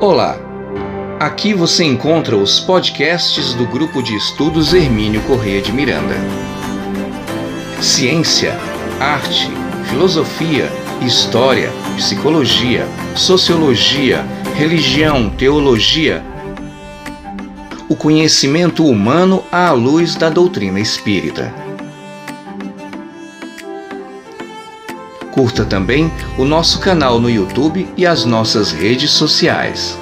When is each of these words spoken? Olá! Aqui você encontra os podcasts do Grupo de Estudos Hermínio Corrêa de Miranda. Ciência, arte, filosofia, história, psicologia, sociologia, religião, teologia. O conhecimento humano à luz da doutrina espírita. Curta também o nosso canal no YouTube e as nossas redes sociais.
Olá! 0.00 0.36
Aqui 1.20 1.54
você 1.54 1.84
encontra 1.84 2.36
os 2.36 2.58
podcasts 2.58 3.54
do 3.54 3.64
Grupo 3.64 4.02
de 4.02 4.16
Estudos 4.16 4.74
Hermínio 4.74 5.22
Corrêa 5.22 5.62
de 5.62 5.72
Miranda. 5.72 6.16
Ciência, 7.80 8.58
arte, 8.98 9.48
filosofia, 9.88 10.68
história, 11.00 11.70
psicologia, 11.96 12.88
sociologia, 13.14 14.26
religião, 14.56 15.30
teologia. 15.30 16.24
O 17.88 17.94
conhecimento 17.94 18.84
humano 18.84 19.44
à 19.52 19.70
luz 19.70 20.16
da 20.16 20.28
doutrina 20.28 20.80
espírita. 20.80 21.63
Curta 25.34 25.64
também 25.64 26.12
o 26.38 26.44
nosso 26.44 26.78
canal 26.78 27.18
no 27.18 27.28
YouTube 27.28 27.88
e 27.96 28.06
as 28.06 28.24
nossas 28.24 28.70
redes 28.70 29.10
sociais. 29.10 29.98